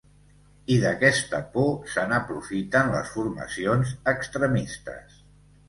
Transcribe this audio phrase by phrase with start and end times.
[0.75, 5.25] I d’aquesta por se n’aprofiten les formacions extremistes.